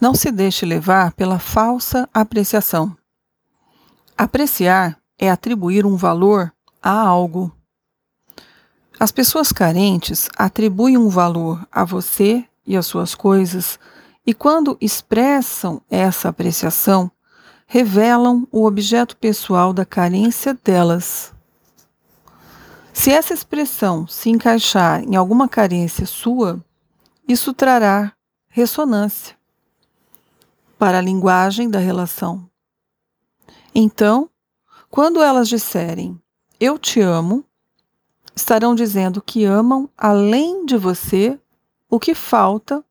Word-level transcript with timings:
Não 0.00 0.14
se 0.14 0.32
deixe 0.32 0.64
levar 0.64 1.12
pela 1.12 1.38
falsa 1.38 2.08
apreciação. 2.14 2.96
Apreciar 4.16 4.98
é 5.18 5.30
atribuir 5.30 5.84
um 5.84 5.94
valor 5.94 6.50
a 6.82 6.90
algo. 6.90 7.54
As 8.98 9.12
pessoas 9.12 9.52
carentes 9.52 10.30
atribuem 10.36 10.96
um 10.96 11.10
valor 11.10 11.66
a 11.70 11.84
você 11.84 12.42
e 12.66 12.78
às 12.78 12.86
suas 12.86 13.14
coisas, 13.14 13.78
e 14.26 14.32
quando 14.32 14.78
expressam 14.80 15.82
essa 15.90 16.30
apreciação, 16.30 17.10
revelam 17.66 18.48
o 18.50 18.64
objeto 18.64 19.16
pessoal 19.18 19.72
da 19.74 19.84
carência 19.84 20.54
delas. 20.54 21.34
Se 22.92 23.10
essa 23.10 23.34
expressão 23.34 24.06
se 24.06 24.30
encaixar 24.30 25.02
em 25.02 25.14
alguma 25.14 25.46
carência 25.46 26.06
sua, 26.06 26.64
isso 27.28 27.52
trará 27.52 28.12
ressonância 28.48 29.39
para 30.80 30.96
a 30.96 31.02
linguagem 31.02 31.68
da 31.68 31.78
relação. 31.78 32.48
Então, 33.74 34.30
quando 34.88 35.22
elas 35.22 35.46
disserem 35.46 36.18
eu 36.58 36.78
te 36.78 37.02
amo, 37.02 37.44
estarão 38.34 38.74
dizendo 38.74 39.20
que 39.20 39.44
amam 39.44 39.90
além 39.96 40.64
de 40.64 40.78
você 40.78 41.38
o 41.88 42.00
que 42.00 42.14
falta 42.14 42.82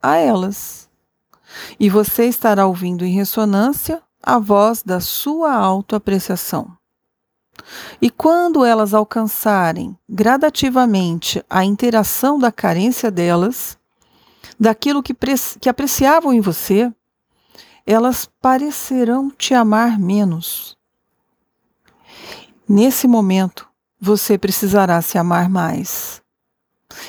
a 0.00 0.14
elas. 0.14 0.88
E 1.80 1.90
você 1.90 2.26
estará 2.26 2.64
ouvindo 2.64 3.04
em 3.04 3.12
ressonância 3.12 4.00
a 4.22 4.38
voz 4.38 4.84
da 4.84 5.00
sua 5.00 5.52
autoapreciação. 5.52 6.76
E 8.00 8.08
quando 8.08 8.64
elas 8.64 8.94
alcançarem 8.94 9.98
gradativamente 10.08 11.44
a 11.50 11.64
interação 11.64 12.38
da 12.38 12.52
carência 12.52 13.10
delas, 13.10 13.76
daquilo 14.60 15.02
que, 15.02 15.14
que 15.60 15.68
apreciavam 15.68 16.32
em 16.32 16.40
você, 16.40 16.92
elas 17.86 18.28
parecerão 18.40 19.30
te 19.30 19.54
amar 19.54 19.98
menos. 19.98 20.76
Nesse 22.68 23.06
momento, 23.06 23.68
você 24.00 24.36
precisará 24.36 25.00
se 25.00 25.16
amar 25.16 25.48
mais 25.48 26.20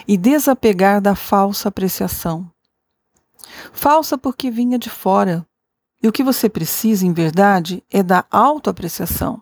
e 0.08 0.16
desapegar 0.18 1.02
da 1.02 1.16
falsa 1.16 1.70
apreciação. 1.70 2.50
Falsa 3.74 4.18
porque 4.18 4.52
vinha 4.52 4.78
de 4.78 4.90
fora, 4.90 5.46
e 6.02 6.08
o 6.08 6.12
que 6.12 6.24
você 6.24 6.48
precisa, 6.48 7.06
em 7.06 7.12
verdade, 7.12 7.84
é 7.92 8.04
da 8.04 8.24
autoapreciação. 8.30 9.42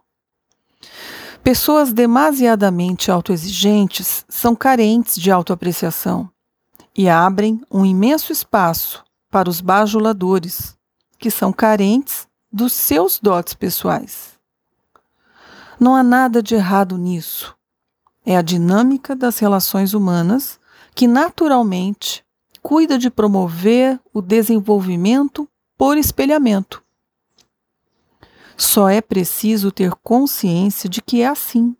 Pessoas 1.43 1.91
demasiadamente 1.91 3.11
autoexigentes 3.11 4.25
são 4.29 4.55
carentes 4.55 5.15
de 5.15 5.29
autoapreciação 5.29 6.29
e 6.95 7.09
abrem 7.09 7.61
um 7.69 7.85
imenso 7.85 8.31
espaço 8.31 9.03
para 9.29 9.49
os 9.49 9.59
bajuladores, 9.59 10.75
que 11.25 11.31
são 11.31 11.51
carentes 11.51 12.27
dos 12.51 12.71
seus 12.71 13.17
dotes 13.19 13.55
pessoais. 13.55 14.37
Não 15.79 15.95
há 15.95 16.03
nada 16.03 16.39
de 16.39 16.53
errado 16.53 16.99
nisso. 16.99 17.57
É 18.23 18.37
a 18.37 18.43
dinâmica 18.43 19.15
das 19.15 19.39
relações 19.39 19.95
humanas 19.95 20.59
que 20.93 21.07
naturalmente 21.07 22.23
cuida 22.61 22.95
de 22.99 23.09
promover 23.09 23.99
o 24.13 24.21
desenvolvimento 24.21 25.49
por 25.75 25.97
espelhamento. 25.97 26.83
Só 28.55 28.87
é 28.87 29.01
preciso 29.01 29.71
ter 29.71 29.95
consciência 30.03 30.87
de 30.87 31.01
que 31.01 31.21
é 31.21 31.27
assim, 31.27 31.75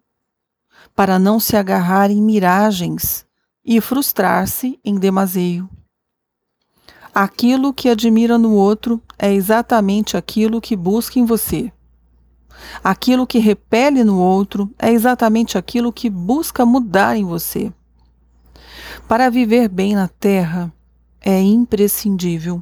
para 0.95 1.19
não 1.19 1.39
se 1.39 1.55
agarrar 1.55 2.09
em 2.09 2.19
miragens 2.19 3.27
e 3.63 3.79
frustrar-se 3.79 4.79
em 4.83 4.95
demaseio. 4.97 5.69
Aquilo 7.15 7.73
que 7.73 7.87
admira 7.87 8.37
no 8.37 8.51
outro 8.51 9.01
é 9.17 9.33
exatamente 9.33 10.17
aquilo 10.17 10.59
que 10.59 10.75
busca 10.75 11.17
em 11.17 11.23
você. 11.23 11.71
Aquilo 12.83 13.25
que 13.25 13.39
repele 13.39 14.03
no 14.03 14.19
outro 14.19 14.69
é 14.77 14.91
exatamente 14.91 15.57
aquilo 15.57 15.93
que 15.93 16.09
busca 16.09 16.65
mudar 16.65 17.15
em 17.15 17.23
você. 17.23 17.71
Para 19.07 19.29
viver 19.29 19.69
bem 19.69 19.95
na 19.95 20.09
Terra, 20.09 20.73
é 21.21 21.41
imprescindível 21.41 22.61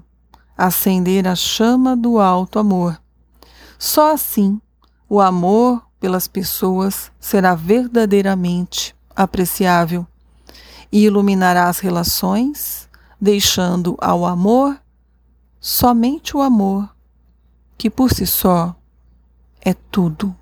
acender 0.56 1.28
a 1.28 1.36
chama 1.36 1.98
do 1.98 2.20
alto 2.20 2.60
amor. 2.60 3.02
Só 3.80 4.14
assim 4.14 4.62
o 5.10 5.20
amor 5.20 5.84
pelas 6.00 6.28
pessoas 6.28 7.12
será 7.20 7.56
verdadeiramente 7.56 8.96
apreciável 9.16 10.06
e 10.92 11.06
iluminará 11.06 11.70
as 11.70 11.80
relações, 11.80 12.83
deixando 13.24 13.96
ao 14.02 14.26
amor 14.26 14.78
somente 15.58 16.36
o 16.36 16.42
amor, 16.42 16.94
que 17.78 17.90
por 17.90 18.12
si 18.12 18.28
só 18.28 18.76
é 19.62 19.74
tudo. 19.74 20.36